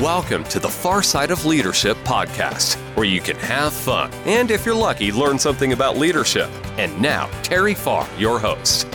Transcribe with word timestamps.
Welcome 0.00 0.44
to 0.44 0.60
the 0.60 0.68
Far 0.68 1.02
Side 1.02 1.30
of 1.30 1.46
Leadership 1.46 1.96
podcast, 2.04 2.74
where 2.96 3.06
you 3.06 3.18
can 3.18 3.36
have 3.36 3.72
fun 3.72 4.10
and, 4.26 4.50
if 4.50 4.66
you're 4.66 4.74
lucky, 4.74 5.10
learn 5.10 5.38
something 5.38 5.72
about 5.72 5.96
leadership. 5.96 6.50
And 6.76 7.00
now, 7.00 7.30
Terry 7.42 7.72
Farr, 7.72 8.06
your 8.18 8.38
host. 8.38 8.86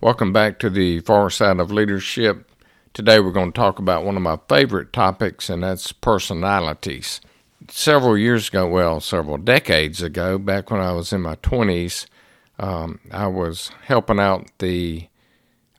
Welcome 0.00 0.32
back 0.32 0.60
to 0.60 0.70
the 0.70 1.00
Far 1.00 1.30
Side 1.30 1.58
of 1.58 1.72
Leadership. 1.72 2.48
Today 2.94 3.18
we're 3.18 3.32
going 3.32 3.50
to 3.50 3.60
talk 3.60 3.80
about 3.80 4.04
one 4.04 4.14
of 4.14 4.22
my 4.22 4.38
favorite 4.48 4.92
topics, 4.92 5.50
and 5.50 5.64
that's 5.64 5.90
personalities. 5.90 7.20
Several 7.68 8.16
years 8.16 8.46
ago, 8.46 8.68
well, 8.68 9.00
several 9.00 9.36
decades 9.36 10.00
ago, 10.00 10.38
back 10.38 10.70
when 10.70 10.80
I 10.80 10.92
was 10.92 11.12
in 11.12 11.22
my 11.22 11.34
20s, 11.34 12.06
um, 12.60 13.00
I 13.10 13.26
was 13.26 13.72
helping 13.82 14.20
out 14.20 14.46
the 14.58 15.08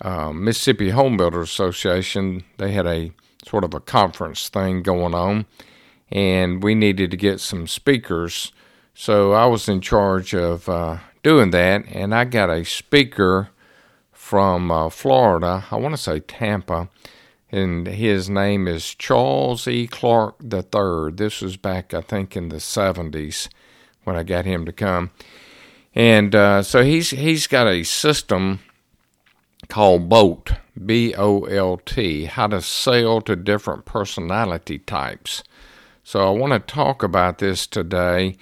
uh, 0.01 0.31
Mississippi 0.31 0.89
Home 0.89 1.17
Builders 1.17 1.49
Association. 1.49 2.43
They 2.57 2.71
had 2.71 2.87
a 2.87 3.11
sort 3.45 3.63
of 3.63 3.73
a 3.73 3.79
conference 3.79 4.49
thing 4.49 4.81
going 4.81 5.13
on, 5.13 5.45
and 6.11 6.63
we 6.63 6.75
needed 6.75 7.11
to 7.11 7.17
get 7.17 7.39
some 7.39 7.67
speakers. 7.67 8.51
So 8.93 9.31
I 9.31 9.45
was 9.45 9.69
in 9.69 9.81
charge 9.81 10.33
of 10.33 10.67
uh, 10.67 10.97
doing 11.23 11.51
that, 11.51 11.85
and 11.87 12.13
I 12.13 12.25
got 12.25 12.49
a 12.49 12.65
speaker 12.65 13.49
from 14.11 14.71
uh, 14.71 14.89
Florida. 14.89 15.65
I 15.71 15.75
want 15.77 15.95
to 15.95 16.01
say 16.01 16.19
Tampa, 16.19 16.89
and 17.51 17.87
his 17.87 18.29
name 18.29 18.67
is 18.67 18.95
Charles 18.95 19.67
E. 19.67 19.87
Clark 19.87 20.35
III. 20.43 21.11
This 21.13 21.41
was 21.41 21.57
back, 21.57 21.93
I 21.93 22.01
think, 22.01 22.35
in 22.35 22.49
the 22.49 22.57
70s 22.57 23.49
when 24.03 24.15
I 24.15 24.23
got 24.23 24.45
him 24.45 24.65
to 24.65 24.71
come. 24.71 25.11
And 25.93 26.33
uh, 26.33 26.63
so 26.63 26.83
he's 26.83 27.09
he's 27.09 27.47
got 27.47 27.67
a 27.67 27.83
system 27.83 28.61
called 29.67 30.09
BOLT, 30.09 30.53
B 30.85 31.13
O 31.15 31.43
L 31.43 31.77
T, 31.77 32.25
how 32.25 32.47
to 32.47 32.61
sell 32.61 33.21
to 33.21 33.35
different 33.35 33.85
personality 33.85 34.79
types. 34.79 35.43
So 36.03 36.27
I 36.27 36.37
want 36.37 36.53
to 36.53 36.73
talk 36.73 37.03
about 37.03 37.37
this 37.37 37.67
today. 37.67 38.37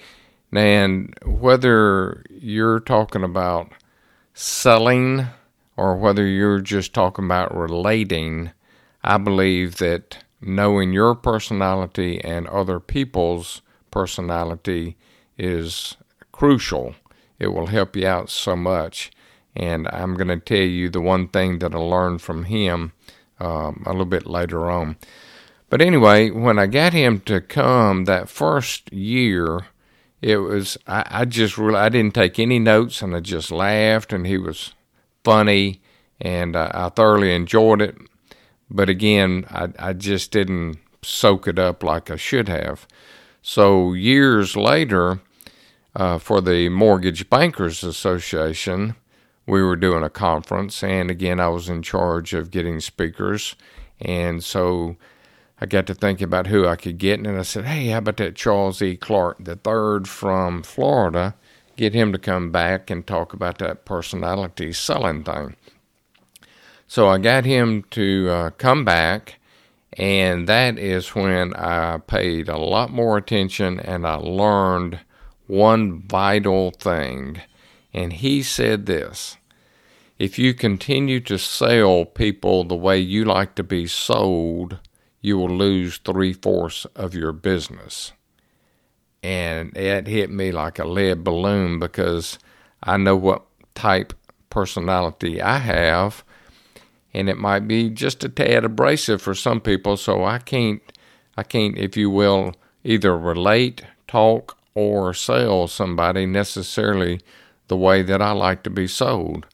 And 0.52 1.14
whether 1.24 2.24
you're 2.30 2.80
talking 2.80 3.22
about 3.22 3.72
selling 4.34 5.26
or 5.76 5.96
whether 5.96 6.26
you're 6.26 6.60
just 6.60 6.92
talking 6.92 7.24
about 7.24 7.56
relating, 7.56 8.50
I 9.04 9.18
believe 9.18 9.76
that 9.76 10.24
knowing 10.40 10.92
your 10.92 11.14
personality 11.14 12.20
and 12.24 12.46
other 12.48 12.80
people's 12.80 13.62
personality 13.90 14.96
is 15.38 15.96
crucial. 16.32 16.94
It 17.38 17.48
will 17.48 17.66
help 17.66 17.96
you 17.96 18.06
out 18.06 18.30
so 18.30 18.56
much. 18.56 19.10
And 19.56 19.88
I'm 19.88 20.14
going 20.14 20.28
to 20.28 20.38
tell 20.38 20.58
you 20.58 20.88
the 20.88 21.00
one 21.00 21.28
thing 21.28 21.58
that 21.58 21.74
I 21.74 21.78
learned 21.78 22.22
from 22.22 22.44
him 22.44 22.92
um, 23.40 23.82
a 23.86 23.90
little 23.90 24.04
bit 24.04 24.26
later 24.26 24.70
on. 24.70 24.96
But 25.68 25.80
anyway, 25.80 26.30
when 26.30 26.58
I 26.58 26.66
got 26.66 26.92
him 26.92 27.20
to 27.22 27.40
come 27.40 28.04
that 28.04 28.28
first 28.28 28.92
year, 28.92 29.66
it 30.20 30.38
was 30.38 30.76
I, 30.86 31.06
I 31.08 31.24
just 31.24 31.56
really 31.56 31.78
I 31.78 31.88
didn't 31.88 32.14
take 32.14 32.38
any 32.38 32.58
notes 32.58 33.02
and 33.02 33.14
I 33.14 33.20
just 33.20 33.50
laughed 33.50 34.12
and 34.12 34.26
he 34.26 34.36
was 34.36 34.74
funny 35.24 35.80
and 36.20 36.56
I, 36.56 36.70
I 36.74 36.88
thoroughly 36.90 37.34
enjoyed 37.34 37.80
it. 37.80 37.96
But 38.68 38.88
again, 38.88 39.46
I, 39.48 39.68
I 39.78 39.92
just 39.94 40.30
didn't 40.30 40.78
soak 41.02 41.48
it 41.48 41.58
up 41.58 41.82
like 41.82 42.10
I 42.10 42.16
should 42.16 42.48
have. 42.48 42.86
So 43.42 43.94
years 43.94 44.56
later, 44.56 45.20
uh, 45.96 46.18
for 46.18 46.40
the 46.40 46.68
Mortgage 46.68 47.28
Bankers 47.30 47.82
Association, 47.82 48.94
we 49.50 49.62
were 49.62 49.76
doing 49.76 50.04
a 50.04 50.10
conference, 50.10 50.82
and 50.84 51.10
again, 51.10 51.40
I 51.40 51.48
was 51.48 51.68
in 51.68 51.82
charge 51.82 52.34
of 52.34 52.52
getting 52.52 52.78
speakers. 52.78 53.56
And 54.00 54.44
so 54.44 54.96
I 55.60 55.66
got 55.66 55.86
to 55.88 55.94
thinking 55.94 56.24
about 56.24 56.46
who 56.46 56.66
I 56.66 56.76
could 56.76 56.98
get, 56.98 57.18
and 57.18 57.38
I 57.38 57.42
said, 57.42 57.64
Hey, 57.64 57.88
how 57.88 57.98
about 57.98 58.18
that 58.18 58.36
Charles 58.36 58.80
E. 58.80 58.96
Clark 58.96 59.40
III 59.46 60.04
from 60.04 60.62
Florida? 60.62 61.34
Get 61.76 61.94
him 61.94 62.12
to 62.12 62.18
come 62.18 62.52
back 62.52 62.90
and 62.90 63.06
talk 63.06 63.32
about 63.32 63.58
that 63.58 63.84
personality 63.84 64.72
selling 64.72 65.24
thing. 65.24 65.56
So 66.86 67.08
I 67.08 67.18
got 67.18 67.44
him 67.44 67.84
to 67.90 68.28
uh, 68.30 68.50
come 68.50 68.84
back, 68.84 69.40
and 69.94 70.48
that 70.48 70.78
is 70.78 71.14
when 71.14 71.54
I 71.54 71.98
paid 71.98 72.48
a 72.48 72.56
lot 72.56 72.90
more 72.90 73.16
attention 73.16 73.80
and 73.80 74.06
I 74.06 74.14
learned 74.14 75.00
one 75.46 76.02
vital 76.02 76.70
thing. 76.70 77.40
And 77.92 78.12
he 78.12 78.42
said 78.42 78.86
this 78.86 79.36
if 80.20 80.38
you 80.38 80.52
continue 80.52 81.18
to 81.18 81.38
sell 81.38 82.04
people 82.04 82.62
the 82.62 82.76
way 82.76 82.98
you 82.98 83.24
like 83.24 83.54
to 83.54 83.62
be 83.62 83.86
sold, 83.86 84.78
you 85.22 85.38
will 85.38 85.48
lose 85.48 85.96
three 85.96 86.34
fourths 86.34 86.84
of 86.94 87.14
your 87.14 87.32
business. 87.32 88.12
And 89.22 89.74
it 89.74 90.06
hit 90.06 90.30
me 90.30 90.52
like 90.52 90.78
a 90.78 90.84
lead 90.84 91.24
balloon 91.24 91.78
because 91.78 92.38
I 92.82 92.98
know 92.98 93.16
what 93.16 93.46
type 93.74 94.12
personality 94.50 95.40
I 95.40 95.56
have, 95.56 96.22
and 97.14 97.30
it 97.30 97.38
might 97.38 97.66
be 97.66 97.88
just 97.88 98.22
a 98.22 98.28
tad 98.28 98.62
abrasive 98.62 99.22
for 99.22 99.34
some 99.34 99.62
people. 99.62 99.96
So 99.96 100.26
I 100.26 100.38
can't, 100.38 100.82
I 101.38 101.44
can't, 101.44 101.78
if 101.78 101.96
you 101.96 102.10
will, 102.10 102.54
either 102.84 103.16
relate, 103.16 103.84
talk, 104.06 104.58
or 104.74 105.14
sell 105.14 105.66
somebody 105.66 106.26
necessarily 106.26 107.22
the 107.68 107.76
way 107.78 108.02
that 108.02 108.20
I 108.20 108.32
like 108.32 108.62
to 108.64 108.70
be 108.70 108.86
sold. 108.86 109.46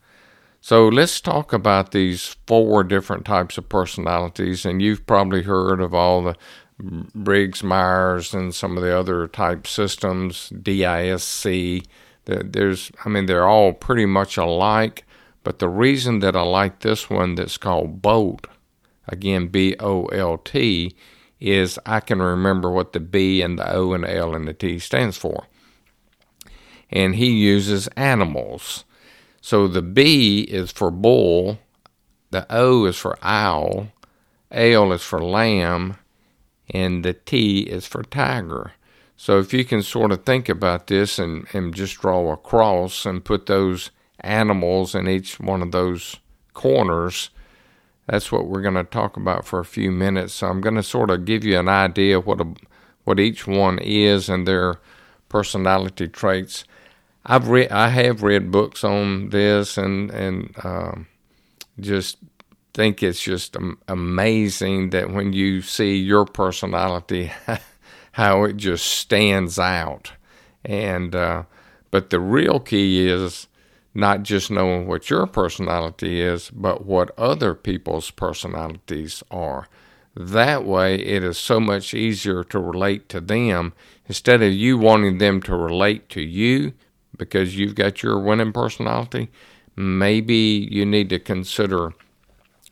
So 0.66 0.88
let's 0.88 1.20
talk 1.20 1.52
about 1.52 1.92
these 1.92 2.34
four 2.48 2.82
different 2.82 3.24
types 3.24 3.56
of 3.56 3.68
personalities. 3.68 4.66
And 4.66 4.82
you've 4.82 5.06
probably 5.06 5.44
heard 5.44 5.80
of 5.80 5.94
all 5.94 6.24
the 6.24 6.36
Briggs 7.14 7.62
Myers 7.62 8.34
and 8.34 8.52
some 8.52 8.76
of 8.76 8.82
the 8.82 8.98
other 8.98 9.28
type 9.28 9.68
systems, 9.68 10.48
DISC. 10.48 11.84
There's, 12.24 12.90
I 13.04 13.08
mean, 13.08 13.26
they're 13.26 13.46
all 13.46 13.74
pretty 13.74 14.06
much 14.06 14.36
alike. 14.36 15.06
But 15.44 15.60
the 15.60 15.68
reason 15.68 16.18
that 16.18 16.34
I 16.34 16.42
like 16.42 16.80
this 16.80 17.08
one 17.08 17.36
that's 17.36 17.58
called 17.58 18.02
BOLT, 18.02 18.48
again, 19.06 19.46
B 19.46 19.76
O 19.78 20.06
L 20.06 20.36
T, 20.36 20.96
is 21.38 21.78
I 21.86 22.00
can 22.00 22.20
remember 22.20 22.72
what 22.72 22.92
the 22.92 22.98
B 22.98 23.40
and 23.40 23.56
the 23.56 23.72
O 23.72 23.92
and 23.92 24.02
the 24.02 24.12
L 24.12 24.34
and 24.34 24.48
the 24.48 24.52
T 24.52 24.80
stands 24.80 25.16
for. 25.16 25.46
And 26.90 27.14
he 27.14 27.30
uses 27.30 27.86
animals. 27.96 28.82
So 29.46 29.68
the 29.68 29.80
B 29.80 30.40
is 30.40 30.72
for 30.72 30.90
bull, 30.90 31.60
the 32.32 32.48
O 32.50 32.84
is 32.84 32.96
for 32.96 33.16
owl, 33.22 33.92
L 34.50 34.92
is 34.92 35.04
for 35.04 35.22
lamb, 35.22 35.98
and 36.70 37.04
the 37.04 37.12
T 37.12 37.60
is 37.60 37.86
for 37.86 38.02
tiger. 38.02 38.72
So 39.16 39.38
if 39.38 39.54
you 39.54 39.64
can 39.64 39.84
sort 39.84 40.10
of 40.10 40.24
think 40.24 40.48
about 40.48 40.88
this 40.88 41.20
and, 41.20 41.46
and 41.52 41.72
just 41.72 42.00
draw 42.00 42.32
a 42.32 42.36
cross 42.36 43.06
and 43.06 43.24
put 43.24 43.46
those 43.46 43.92
animals 44.18 44.96
in 44.96 45.06
each 45.06 45.38
one 45.38 45.62
of 45.62 45.70
those 45.70 46.16
corners, 46.52 47.30
that's 48.08 48.32
what 48.32 48.48
we're 48.48 48.62
going 48.62 48.74
to 48.74 48.82
talk 48.82 49.16
about 49.16 49.46
for 49.46 49.60
a 49.60 49.64
few 49.64 49.92
minutes. 49.92 50.34
So 50.34 50.48
I'm 50.48 50.60
going 50.60 50.74
to 50.74 50.82
sort 50.82 51.08
of 51.08 51.24
give 51.24 51.44
you 51.44 51.56
an 51.56 51.68
idea 51.68 52.18
what 52.18 52.40
a, 52.40 52.52
what 53.04 53.20
each 53.20 53.46
one 53.46 53.78
is 53.78 54.28
and 54.28 54.44
their 54.44 54.80
personality 55.28 56.08
traits. 56.08 56.64
I've 57.28 57.48
read, 57.48 57.72
I 57.72 57.88
have 57.88 58.22
read 58.22 58.52
books 58.52 58.84
on 58.84 59.30
this, 59.30 59.76
and 59.76 60.10
and 60.12 60.54
um, 60.62 61.08
just 61.80 62.18
think 62.72 63.02
it's 63.02 63.20
just 63.20 63.56
amazing 63.88 64.90
that 64.90 65.10
when 65.10 65.32
you 65.32 65.60
see 65.60 65.96
your 65.96 66.24
personality, 66.24 67.32
how 68.12 68.44
it 68.44 68.56
just 68.56 68.86
stands 68.86 69.58
out. 69.58 70.12
And 70.64 71.16
uh, 71.16 71.44
but 71.90 72.10
the 72.10 72.20
real 72.20 72.60
key 72.60 73.08
is 73.08 73.48
not 73.92 74.22
just 74.22 74.50
knowing 74.50 74.86
what 74.86 75.10
your 75.10 75.26
personality 75.26 76.20
is, 76.20 76.50
but 76.50 76.84
what 76.84 77.18
other 77.18 77.54
people's 77.54 78.10
personalities 78.12 79.24
are. 79.30 79.68
That 80.14 80.64
way, 80.64 80.96
it 80.96 81.24
is 81.24 81.38
so 81.38 81.58
much 81.58 81.92
easier 81.92 82.44
to 82.44 82.58
relate 82.58 83.08
to 83.10 83.20
them. 83.20 83.72
Instead 84.06 84.42
of 84.42 84.52
you 84.52 84.78
wanting 84.78 85.18
them 85.18 85.42
to 85.42 85.56
relate 85.56 86.08
to 86.10 86.20
you, 86.20 86.72
because 87.16 87.56
you've 87.56 87.74
got 87.74 88.02
your 88.02 88.18
winning 88.18 88.52
personality, 88.52 89.30
maybe 89.76 90.68
you 90.70 90.84
need 90.84 91.08
to 91.10 91.18
consider 91.18 91.92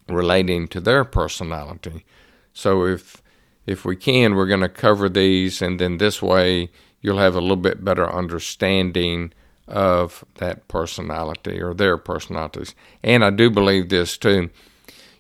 relating 0.09 0.69
to 0.69 0.81
their 0.81 1.05
personality. 1.05 2.05
So 2.53 2.85
if 2.85 3.23
if 3.67 3.85
we 3.85 3.97
can, 3.97 4.35
we're 4.35 4.47
going 4.47 4.61
to 4.61 4.69
cover 4.69 5.09
these, 5.09 5.63
and 5.63 5.81
then 5.81 5.97
this 5.99 6.21
way 6.21 6.71
you'll 7.01 7.19
have 7.19 7.35
a 7.35 7.41
little 7.41 7.57
bit 7.57 7.85
better 7.85 8.11
understanding 8.11 9.33
of 9.67 10.25
that 10.37 10.69
personality 10.69 11.61
or 11.61 11.75
their 11.75 11.97
personalities. 11.97 12.75
And 13.03 13.25
I 13.25 13.31
do 13.31 13.51
believe 13.51 13.89
this 13.89 14.19
too. 14.19 14.51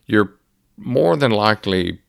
You're 0.06 0.34
more 0.76 1.16
than 1.16 1.30
likely 1.30 2.00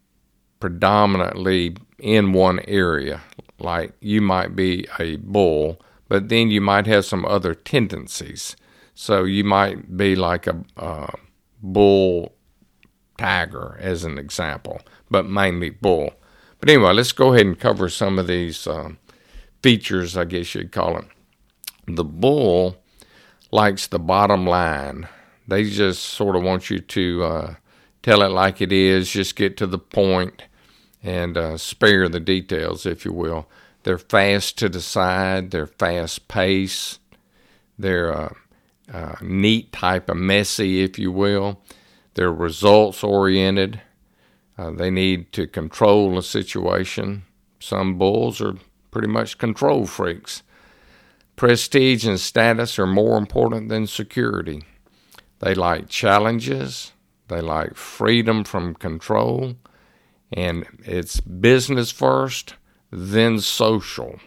predominantly 0.59 1.77
in 1.99 2.33
one 2.33 2.59
area. 2.67 3.21
Like 3.59 3.93
you 4.01 4.21
might 4.21 4.55
be 4.55 4.87
a 4.99 5.15
bull 5.17 5.81
but 6.07 6.29
then 6.29 6.51
you 6.51 6.61
might 6.61 6.87
have 6.87 7.05
some 7.05 7.25
other 7.25 7.53
tendencies. 7.53 8.55
So 8.93 9.23
you 9.23 9.43
might 9.43 9.97
be 9.97 10.15
like 10.15 10.47
a 10.47 10.63
bull, 11.61 12.33
tiger 13.17 13.77
as 13.79 14.03
an 14.03 14.17
example, 14.17 14.81
but 15.09 15.25
mainly 15.25 15.69
bull. 15.69 16.11
But 16.59 16.69
anyway, 16.69 16.93
let's 16.93 17.11
go 17.11 17.33
ahead 17.33 17.45
and 17.45 17.59
cover 17.59 17.89
some 17.89 18.19
of 18.19 18.27
these 18.27 18.67
um, 18.67 18.97
features, 19.61 20.15
I 20.15 20.25
guess 20.25 20.55
you'd 20.55 20.71
call 20.71 20.97
it. 20.97 21.05
The 21.87 22.03
bull 22.03 22.77
likes 23.51 23.87
the 23.87 23.99
bottom 23.99 24.45
line. 24.45 25.07
They 25.47 25.69
just 25.69 26.03
sort 26.03 26.35
of 26.35 26.43
want 26.43 26.69
you 26.69 26.79
to 26.79 27.23
uh, 27.23 27.55
tell 28.01 28.21
it 28.21 28.29
like 28.29 28.61
it 28.61 28.71
is, 28.71 29.11
just 29.11 29.35
get 29.35 29.57
to 29.57 29.67
the 29.67 29.79
point 29.79 30.43
and 31.03 31.37
uh, 31.37 31.57
spare 31.57 32.09
the 32.09 32.19
details, 32.19 32.85
if 32.85 33.05
you 33.05 33.13
will. 33.13 33.47
They're 33.85 33.99
fast 33.99 34.57
to 34.57 34.67
decide, 34.67 35.51
they're 35.51 35.67
fast 35.67 36.27
paced, 36.27 36.99
they're 37.77 38.11
uh, 38.11 38.33
uh, 38.91 39.15
neat 39.21 39.71
type 39.71 40.09
of 40.09 40.17
messy, 40.17 40.81
if 40.81 40.97
you 40.97 41.11
will. 41.11 41.61
They're 42.15 42.33
results 42.33 43.03
oriented. 43.03 43.79
Uh, 44.57 44.71
they 44.71 44.89
need 44.89 45.31
to 45.33 45.45
control 45.45 46.17
a 46.17 46.23
situation. 46.23 47.25
Some 47.59 47.99
bulls 47.99 48.41
are 48.41 48.55
pretty 48.89 49.07
much 49.07 49.37
control 49.37 49.85
freaks. 49.85 50.41
Prestige 51.35 52.07
and 52.07 52.19
status 52.19 52.79
are 52.79 52.87
more 52.87 53.19
important 53.19 53.69
than 53.69 53.85
security. 53.85 54.63
They 55.37 55.53
like 55.53 55.89
challenges, 55.89 56.91
they 57.27 57.39
like 57.39 57.75
freedom 57.75 58.45
from 58.45 58.73
control, 58.73 59.57
and 60.33 60.65
it's 60.79 61.19
business 61.19 61.91
first, 61.91 62.55
then 62.95 63.39
social. 63.39 64.19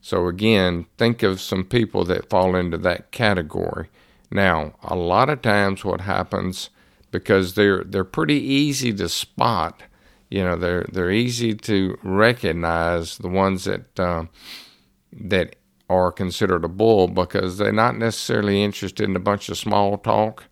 So, 0.00 0.26
again, 0.26 0.86
think 0.98 1.22
of 1.22 1.40
some 1.40 1.64
people 1.64 2.04
that 2.06 2.28
fall 2.28 2.56
into 2.56 2.78
that 2.78 3.12
category. 3.12 3.88
Now, 4.30 4.74
a 4.82 4.96
lot 4.96 5.28
of 5.28 5.42
times 5.42 5.84
what 5.84 6.00
happens 6.00 6.70
because 7.10 7.54
they're 7.54 7.84
they're 7.84 8.02
pretty 8.04 8.40
easy 8.42 8.92
to 8.94 9.08
spot. 9.08 9.82
You 10.30 10.42
know, 10.42 10.56
they're 10.56 10.86
they're 10.90 11.10
easy 11.10 11.54
to 11.54 11.98
recognize 12.02 13.18
the 13.18 13.28
ones 13.28 13.64
that 13.64 14.00
uh, 14.00 14.24
that 15.12 15.56
are 15.88 16.10
considered 16.10 16.64
a 16.64 16.68
bull 16.68 17.06
because 17.06 17.58
they're 17.58 17.72
not 17.72 17.98
necessarily 17.98 18.62
interested 18.62 19.08
in 19.08 19.14
a 19.14 19.20
bunch 19.20 19.48
of 19.48 19.58
small 19.58 19.98
talk. 19.98 20.46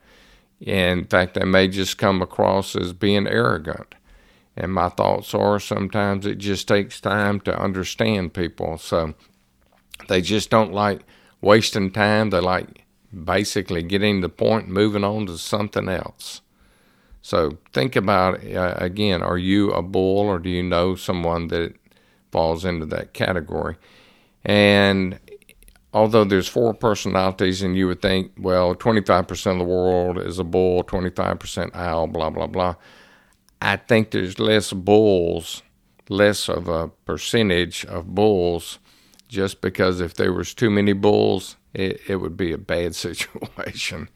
In 0.61 1.07
fact, 1.07 1.35
they 1.35 1.45
may 1.45 1.67
just 1.69 1.97
come 1.97 2.21
across 2.21 2.77
as 2.77 2.93
being 2.93 3.27
arrogant. 3.27 3.95
And 4.57 4.73
my 4.73 4.89
thoughts 4.89 5.35
are 5.35 5.59
sometimes 5.61 6.27
it 6.27 6.39
just 6.39 6.69
takes 6.69 7.01
time 7.01 7.41
to 7.41 7.59
understand 7.59 8.35
people. 8.35 8.79
So 8.79 9.15
they 10.09 10.21
just 10.21 10.51
don't 10.51 10.73
like 10.73 11.01
wasting 11.41 11.91
time. 11.91 12.31
They 12.31 12.41
like 12.41 12.85
basically 13.25 13.83
getting 13.83 14.21
the 14.21 14.29
point, 14.29 14.69
moving 14.69 15.05
on 15.05 15.27
to 15.27 15.39
something 15.39 15.89
else. 15.89 16.43
So 17.23 17.59
think 17.73 17.97
about 17.97 18.45
uh, 18.45 18.75
again: 18.79 19.23
Are 19.23 19.39
you 19.39 19.71
a 19.71 19.83
bull, 19.83 20.27
or 20.27 20.39
do 20.39 20.49
you 20.49 20.63
know 20.63 20.95
someone 20.95 21.49
that 21.49 21.75
falls 22.33 22.65
into 22.65 22.87
that 22.87 23.13
category? 23.13 23.77
And 24.45 25.19
although 25.93 26.25
there's 26.25 26.49
four 26.49 26.73
personalities, 26.73 27.63
and 27.63 27.77
you 27.77 27.87
would 27.89 28.01
think, 28.01 28.33
well, 28.39 28.75
25% 28.75 29.53
of 29.53 29.59
the 29.59 29.65
world 29.65 30.19
is 30.19 30.39
a 30.39 30.45
bull, 30.45 30.83
25% 30.83 31.75
owl, 31.75 32.07
blah 32.07 32.31
blah 32.31 32.47
blah. 32.47 32.75
I 33.61 33.77
think 33.77 34.11
there's 34.11 34.39
less 34.39 34.73
bulls, 34.73 35.63
less 36.09 36.49
of 36.49 36.69
a 36.69 36.89
percentage 36.89 37.85
of 37.85 38.15
bulls, 38.15 38.79
just 39.29 39.61
because 39.61 40.01
if 40.01 40.15
there 40.15 40.33
was 40.33 40.55
too 40.55 40.71
many 40.71 40.93
bulls, 40.93 41.57
it, 41.75 42.01
it 42.09 42.17
would 42.17 42.37
be 42.37 42.53
a 42.53 42.59
bad 42.59 42.95
situation. 43.07 44.09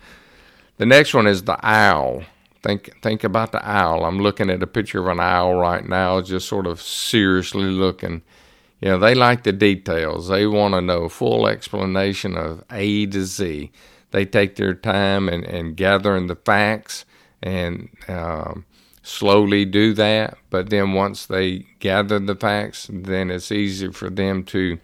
The 0.77 0.87
next 0.87 1.15
one 1.15 1.27
is 1.27 1.45
the 1.45 1.59
owl. 1.65 2.25
Think 2.63 3.01
think 3.03 3.23
about 3.23 3.53
the 3.53 3.69
owl. 3.69 4.05
I'm 4.05 4.19
looking 4.19 4.49
at 4.49 4.63
a 4.63 4.67
picture 4.67 5.01
of 5.01 5.09
an 5.09 5.21
owl 5.21 5.55
right 5.55 5.87
now, 5.87 6.23
just 6.23 6.49
sort 6.49 6.67
of 6.67 6.81
seriously 6.81 7.67
looking. 7.67 8.23
You 8.81 8.89
know, 8.89 8.99
they 8.99 9.15
like 9.15 9.45
the 9.45 9.53
details. 9.53 10.29
They 10.29 10.47
want 10.47 10.75
to 10.75 10.81
know 10.81 11.09
full 11.09 11.47
explanation 11.47 12.37
of 12.37 12.65
A 12.71 13.07
to 13.07 13.25
Z. 13.25 13.71
They 14.11 14.25
take 14.25 14.57
their 14.57 14.75
time 14.75 15.29
and, 15.29 15.77
gathering 15.77 16.27
the 16.27 16.37
facts 16.37 17.05
and 17.43 17.89
um, 18.09 18.65
slowly 19.05 19.65
do 19.65 19.95
that. 19.95 20.37
But 20.51 20.71
then 20.71 20.93
once 20.93 21.27
they 21.27 21.67
gather 21.79 22.19
the 22.19 22.35
facts, 22.35 22.91
then 22.93 23.31
it's 23.31 23.53
easy 23.53 23.93
for 23.93 24.11
them 24.11 24.43
to, 24.47 24.79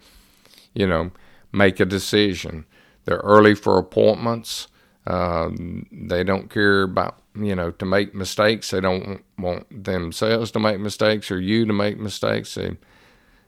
you 0.73 0.87
know, 0.87 1.11
make 1.51 1.81
a 1.81 1.85
decision. 1.85 2.65
They're 3.03 3.17
early 3.17 3.55
for 3.55 3.77
appointments. 3.77 4.67
Uh, 5.05 5.49
they 5.91 6.23
don't 6.23 6.49
care 6.49 6.83
about 6.83 7.21
you 7.35 7.55
know, 7.55 7.71
to 7.71 7.85
make 7.85 8.13
mistakes. 8.13 8.71
They 8.71 8.81
don't 8.81 9.23
want 9.37 9.83
themselves 9.83 10.51
to 10.51 10.59
make 10.59 10.79
mistakes 10.79 11.31
or 11.31 11.39
you 11.39 11.65
to 11.65 11.73
make 11.73 11.97
mistakes. 11.97 12.55
They, 12.55 12.77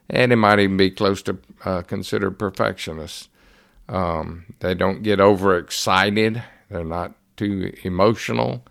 and 0.08 0.32
they 0.32 0.36
might 0.36 0.58
even 0.58 0.76
be 0.76 0.90
close 0.90 1.22
to 1.22 1.38
uh, 1.64 1.82
considered 1.82 2.38
perfectionists. 2.38 3.28
Um, 3.88 4.46
they 4.60 4.74
don't 4.74 5.02
get 5.02 5.20
overexcited. 5.20 6.42
They're 6.70 6.84
not 6.84 7.14
too 7.36 7.72
emotional. 7.82 8.64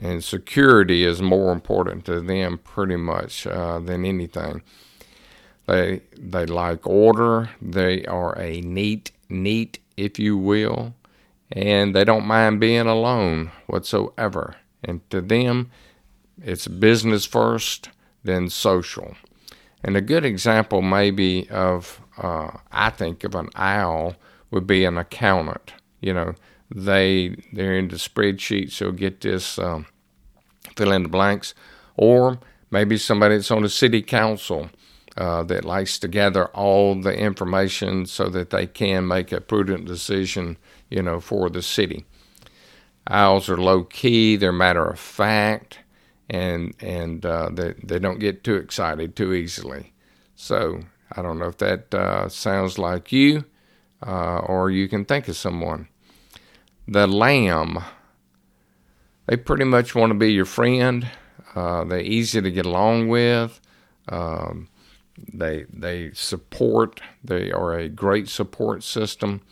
And 0.00 0.24
security 0.24 1.04
is 1.04 1.22
more 1.22 1.52
important 1.52 2.04
to 2.06 2.20
them 2.20 2.58
pretty 2.58 2.96
much 2.96 3.46
uh, 3.46 3.78
than 3.78 4.04
anything. 4.04 4.62
They 5.66 6.00
they 6.18 6.46
like 6.46 6.86
order. 6.86 7.50
They 7.62 8.04
are 8.06 8.36
a 8.38 8.60
neat 8.62 9.12
neat, 9.28 9.78
if 9.96 10.18
you 10.18 10.36
will 10.36 10.94
and 11.52 11.94
they 11.94 12.04
don't 12.04 12.26
mind 12.26 12.60
being 12.60 12.86
alone 12.86 13.50
whatsoever. 13.66 14.56
And 14.84 15.08
to 15.10 15.20
them, 15.20 15.70
it's 16.42 16.68
business 16.68 17.24
first, 17.24 17.90
then 18.24 18.48
social. 18.48 19.16
And 19.82 19.96
a 19.96 20.00
good 20.00 20.24
example, 20.24 20.82
maybe, 20.82 21.48
of 21.50 22.00
uh, 22.18 22.50
I 22.70 22.90
think 22.90 23.24
of 23.24 23.34
an 23.34 23.48
owl 23.56 24.16
would 24.50 24.66
be 24.66 24.84
an 24.84 24.98
accountant. 24.98 25.74
You 26.00 26.14
know, 26.14 26.34
they 26.74 27.36
they're 27.52 27.76
into 27.76 27.96
spreadsheets, 27.96 28.72
so 28.72 28.92
get 28.92 29.20
this 29.20 29.58
um, 29.58 29.86
fill 30.76 30.92
in 30.92 31.04
the 31.04 31.08
blanks, 31.08 31.54
or 31.96 32.38
maybe 32.70 32.96
somebody 32.96 33.36
that's 33.36 33.50
on 33.50 33.62
the 33.62 33.68
city 33.68 34.02
council 34.02 34.70
uh, 35.16 35.42
that 35.44 35.64
likes 35.64 35.98
to 35.98 36.08
gather 36.08 36.46
all 36.46 36.94
the 36.94 37.14
information 37.16 38.06
so 38.06 38.28
that 38.28 38.50
they 38.50 38.66
can 38.66 39.06
make 39.06 39.32
a 39.32 39.40
prudent 39.40 39.84
decision 39.84 40.56
you 40.90 41.02
know, 41.02 41.20
for 41.20 41.48
the 41.48 41.62
city. 41.62 42.04
Owls 43.08 43.48
are 43.48 43.56
low 43.56 43.84
key, 43.84 44.36
they're 44.36 44.52
matter 44.52 44.84
of 44.86 44.98
fact, 44.98 45.78
and 46.28 46.74
and 46.80 47.24
uh, 47.24 47.48
they 47.50 47.74
they 47.82 47.98
don't 47.98 48.18
get 48.18 48.44
too 48.44 48.56
excited 48.56 49.16
too 49.16 49.32
easily. 49.32 49.92
So 50.36 50.80
I 51.12 51.22
don't 51.22 51.38
know 51.38 51.46
if 51.46 51.58
that 51.58 51.94
uh, 51.94 52.28
sounds 52.28 52.78
like 52.78 53.10
you, 53.10 53.44
uh, 54.06 54.38
or 54.40 54.70
you 54.70 54.88
can 54.88 55.04
think 55.04 55.28
of 55.28 55.36
someone. 55.36 55.88
The 56.92 57.06
lamb, 57.06 57.78
they 59.26 59.36
pretty 59.36 59.62
much 59.62 59.94
want 59.94 60.10
to 60.10 60.18
be 60.18 60.32
your 60.32 60.44
friend. 60.44 61.08
Uh, 61.54 61.84
they're 61.84 62.00
easy 62.00 62.42
to 62.42 62.50
get 62.50 62.66
along 62.66 63.06
with. 63.06 63.60
Um, 64.08 64.68
they 65.32 65.66
they 65.72 66.10
support. 66.14 67.00
They 67.22 67.52
are 67.52 67.74
a 67.74 67.88
great 67.88 68.28
support 68.28 68.82
system. 68.82 69.42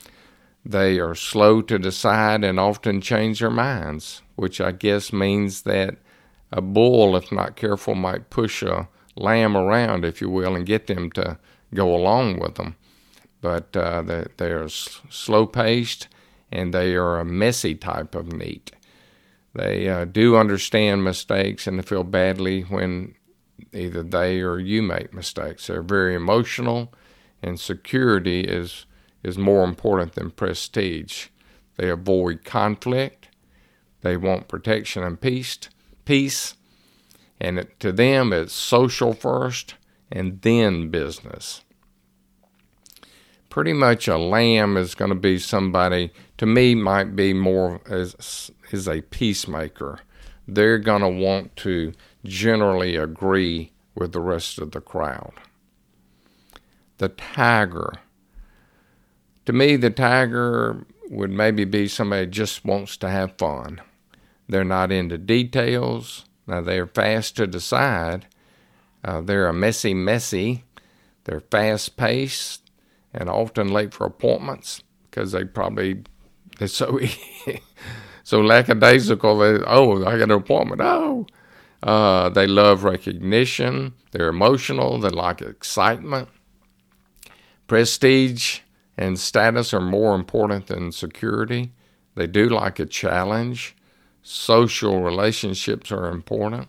They 0.65 0.99
are 0.99 1.15
slow 1.15 1.63
to 1.63 1.79
decide 1.79 2.43
and 2.43 2.59
often 2.59 3.01
change 3.01 3.39
their 3.39 3.51
minds, 3.51 4.21
which 4.35 4.61
I 4.61 4.73
guess 4.73 5.13
means 5.13 5.63
that 5.63 5.99
a 6.51 6.61
bull, 6.61 7.15
if 7.15 7.31
not 7.31 7.55
careful, 7.55 7.95
might 7.95 8.31
push 8.31 8.65
a 8.65 8.89
lamb 9.15 9.57
around, 9.57 10.05
if 10.05 10.21
you 10.21 10.29
will, 10.29 10.57
and 10.57 10.67
get 10.67 10.89
them 10.89 11.13
to 11.13 11.39
go 11.73 11.95
along 11.95 12.41
with 12.41 12.57
them. 12.57 12.75
But 13.41 13.77
uh, 13.77 14.03
they, 14.03 14.27
they 14.39 14.51
are 14.51 14.69
slow 14.69 15.47
paced 15.47 16.09
and 16.51 16.73
they 16.73 16.95
are 16.95 17.19
a 17.19 17.25
messy 17.25 17.75
type 17.75 18.15
of 18.15 18.33
neat. 18.33 18.73
They 19.55 19.89
uh, 19.89 20.05
do 20.05 20.37
understand 20.37 21.05
mistakes 21.05 21.67
and 21.67 21.79
they 21.79 21.83
feel 21.83 22.05
badly 22.05 22.63
when 22.63 23.15
either 23.73 24.03
they 24.03 24.41
or 24.41 24.59
you 24.59 24.83
make 24.83 25.13
mistakes. 25.13 25.67
They're 25.67 25.83
very 25.83 26.15
emotional, 26.15 26.93
and 27.43 27.59
security 27.59 28.41
is 28.43 28.87
is 29.23 29.37
more 29.37 29.65
important 29.65 30.13
than 30.13 30.31
prestige. 30.31 31.29
They 31.77 31.91
avoid 31.91 32.45
conflict. 32.45 33.29
They 34.03 34.17
want 34.17 34.49
protection 34.49 35.03
and 35.03 35.21
peace. 35.21 35.59
Peace, 36.05 36.55
and 37.41 37.59
it, 37.59 37.81
to 37.81 37.93
them, 37.93 38.33
it's 38.33 38.53
social 38.53 39.13
first 39.13 39.75
and 40.11 40.41
then 40.43 40.89
business. 40.89 41.63
Pretty 43.51 43.73
much, 43.73 44.09
a 44.09 44.17
lamb 44.17 44.77
is 44.77 44.95
going 44.95 45.11
to 45.11 45.15
be 45.15 45.39
somebody. 45.39 46.13
To 46.39 46.47
me, 46.47 46.75
might 46.75 47.17
be 47.17 47.33
more 47.33 47.81
as 47.89 48.51
is 48.71 48.89
a 48.89 49.03
peacemaker. 49.03 50.01
They're 50.47 50.79
going 50.79 51.03
to 51.03 51.09
want 51.09 51.57
to 51.57 51.93
generally 52.25 52.97
agree 52.97 53.73
with 53.95 54.13
the 54.13 54.21
rest 54.21 54.59
of 54.59 54.71
the 54.71 54.81
crowd. 54.81 55.33
The 56.99 57.09
tiger 57.09 57.93
to 59.49 59.55
me, 59.55 59.77
the 59.77 59.89
tiger 59.89 60.85
would 61.09 61.31
maybe 61.31 61.65
be 61.65 61.89
somebody 61.89 62.27
just 62.27 62.67
wants 62.67 62.99
to 62.99 63.09
have 63.09 63.39
fun. 63.39 63.81
They're 64.47 64.63
not 64.63 64.93
into 64.93 65.17
details. 65.17 66.27
Now, 66.47 66.61
they're 66.61 66.87
fast 66.87 67.37
to 67.37 67.47
decide. 67.47 68.27
Uh, 69.03 69.23
they're 69.23 69.47
a 69.47 69.55
messy, 69.55 69.95
messy. 69.95 70.65
They're 71.25 71.41
fast 71.41 71.97
paced 71.97 72.71
and 73.15 73.31
often 73.31 73.69
late 73.69 73.95
for 73.95 74.07
appointments 74.07 74.83
because 75.11 75.33
they 75.33 75.45
probably, 75.45 76.03
they're 76.59 76.69
so, 76.69 76.99
so 78.25 78.41
lackadaisical. 78.41 79.39
They, 79.39 79.65
oh, 79.67 80.05
I 80.05 80.19
got 80.19 80.23
an 80.23 80.31
appointment. 80.33 80.81
Oh, 80.83 81.27
uh, 81.83 82.29
they 82.29 82.47
love 82.47 82.85
recognition. 82.85 83.95
They're 84.11 84.29
emotional. 84.29 84.99
They 85.01 85.11
like 85.11 85.41
excitement. 85.41 86.29
Prestige 87.67 88.61
and 88.97 89.19
status 89.19 89.73
are 89.73 89.81
more 89.81 90.15
important 90.15 90.67
than 90.67 90.93
security. 90.93 91.73
They 92.15 92.27
do 92.27 92.49
like 92.49 92.79
a 92.79 92.87
challenge. 92.87 93.77
Social 94.23 95.01
relationships 95.03 95.93
are 95.93 96.11
important. 96.11 96.69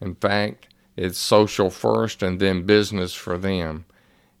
In 0.00 0.16
fact, 0.16 0.66
it's 0.96 1.18
social 1.18 1.70
first 1.70 2.22
and 2.22 2.40
then 2.40 2.66
business 2.66 3.14
for 3.14 3.38
them. 3.38 3.84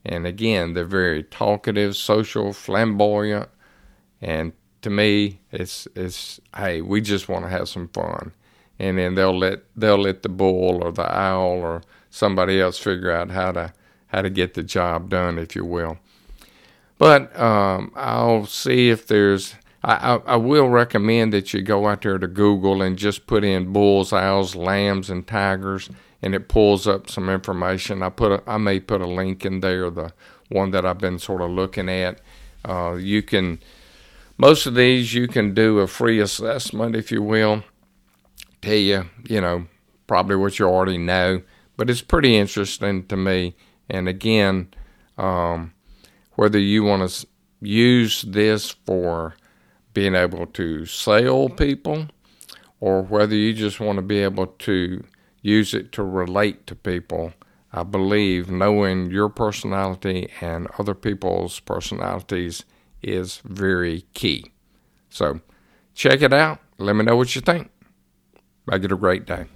And 0.04 0.26
again, 0.26 0.72
they're 0.74 0.84
very 0.84 1.22
talkative, 1.22 1.96
social, 1.96 2.52
flamboyant, 2.52 3.48
and 4.20 4.52
to 4.82 4.90
me, 4.90 5.40
it's 5.52 5.86
it's 5.94 6.40
hey, 6.56 6.80
we 6.80 7.00
just 7.00 7.28
want 7.28 7.44
to 7.44 7.50
have 7.50 7.68
some 7.68 7.88
fun 7.88 8.32
and 8.80 8.96
then 8.96 9.14
they'll 9.14 9.38
let 9.38 9.60
they'll 9.76 9.98
let 9.98 10.22
the 10.22 10.28
bull 10.28 10.82
or 10.82 10.90
the 10.90 11.14
owl 11.14 11.58
or 11.58 11.82
somebody 12.08 12.60
else 12.60 12.78
figure 12.78 13.12
out 13.12 13.30
how 13.30 13.52
to 13.52 13.72
how 14.08 14.22
to 14.22 14.30
get 14.30 14.54
the 14.54 14.62
job 14.62 15.10
done, 15.10 15.38
if 15.38 15.54
you 15.54 15.64
will. 15.64 15.98
But 16.98 17.38
um, 17.38 17.92
I'll 17.94 18.46
see 18.46 18.88
if 18.90 19.06
there's. 19.06 19.54
I, 19.82 20.20
I, 20.26 20.36
will 20.36 20.68
recommend 20.68 21.32
that 21.32 21.54
you 21.54 21.62
go 21.62 21.88
out 21.88 22.02
there 22.02 22.18
to 22.18 22.26
Google 22.26 22.82
and 22.82 22.98
just 22.98 23.26
put 23.26 23.44
in 23.44 23.72
bulls, 23.72 24.12
owls, 24.12 24.54
lambs, 24.54 25.08
and 25.08 25.26
tigers, 25.26 25.88
and 26.20 26.34
it 26.34 26.48
pulls 26.48 26.86
up 26.86 27.08
some 27.08 27.30
information. 27.30 28.02
I 28.02 28.10
put 28.10 28.30
a, 28.30 28.42
I 28.46 28.58
may 28.58 28.78
put 28.78 29.00
a 29.00 29.06
link 29.06 29.46
in 29.46 29.60
there, 29.60 29.88
the 29.88 30.12
one 30.50 30.72
that 30.72 30.84
I've 30.84 30.98
been 30.98 31.18
sort 31.18 31.40
of 31.40 31.50
looking 31.50 31.88
at. 31.88 32.20
Uh, 32.62 32.96
you 33.00 33.22
can 33.22 33.58
most 34.40 34.64
of 34.64 34.74
these 34.74 35.12
you 35.12 35.28
can 35.28 35.52
do 35.52 35.80
a 35.80 35.86
free 35.86 36.18
assessment, 36.18 36.96
if 36.96 37.12
you 37.12 37.22
will 37.22 37.62
tell 38.62 38.72
you, 38.72 39.04
you 39.28 39.38
know, 39.38 39.66
probably 40.06 40.34
what 40.34 40.58
you 40.58 40.64
already 40.64 40.96
know, 40.96 41.42
but 41.76 41.90
it's 41.90 42.00
pretty 42.00 42.34
interesting 42.38 43.06
to 43.06 43.18
me. 43.18 43.54
And 43.90 44.08
again, 44.08 44.72
um, 45.18 45.74
whether 46.36 46.58
you 46.58 46.84
want 46.84 47.10
to 47.10 47.26
use 47.60 48.22
this 48.22 48.70
for 48.86 49.34
being 49.92 50.14
able 50.14 50.46
to 50.46 50.86
sell 50.86 51.50
people 51.50 52.06
or 52.80 53.02
whether 53.02 53.34
you 53.34 53.52
just 53.52 53.78
want 53.78 53.96
to 53.96 54.02
be 54.02 54.20
able 54.20 54.46
to 54.46 55.04
use 55.42 55.74
it 55.74 55.92
to 55.92 56.02
relate 56.02 56.66
to 56.66 56.74
people, 56.74 57.34
I 57.74 57.82
believe 57.82 58.50
knowing 58.50 59.10
your 59.10 59.28
personality 59.28 60.30
and 60.40 60.66
other 60.78 60.94
people's 60.94 61.60
personalities 61.60 62.64
is 63.02 63.40
very 63.44 64.02
key. 64.14 64.52
So 65.08 65.40
check 65.94 66.22
it 66.22 66.32
out. 66.32 66.58
Let 66.78 66.96
me 66.96 67.04
know 67.04 67.16
what 67.16 67.34
you 67.34 67.40
think. 67.40 67.70
Make 68.66 68.84
it 68.84 68.92
a 68.92 68.96
great 68.96 69.26
day. 69.26 69.46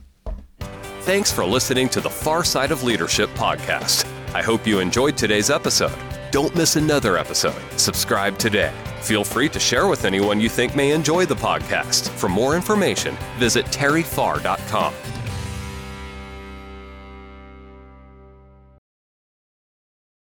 Thanks 1.02 1.30
for 1.30 1.44
listening 1.44 1.88
to 1.90 2.00
the 2.00 2.10
Far 2.10 2.44
Side 2.44 2.70
of 2.72 2.82
Leadership 2.82 3.28
podcast. 3.30 4.06
I 4.34 4.42
hope 4.42 4.66
you 4.66 4.80
enjoyed 4.80 5.16
today's 5.16 5.50
episode. 5.50 5.96
Don't 6.30 6.54
miss 6.56 6.76
another 6.76 7.16
episode. 7.16 7.60
Subscribe 7.76 8.38
today. 8.38 8.72
Feel 9.00 9.22
free 9.22 9.48
to 9.50 9.60
share 9.60 9.86
with 9.86 10.04
anyone 10.04 10.40
you 10.40 10.48
think 10.48 10.74
may 10.74 10.90
enjoy 10.90 11.26
the 11.26 11.36
podcast. 11.36 12.08
For 12.08 12.28
more 12.28 12.56
information, 12.56 13.16
visit 13.38 13.66
terryfarr.com. 13.66 14.94